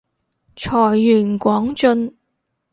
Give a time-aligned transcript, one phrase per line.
[0.55, 2.17] 財源廣進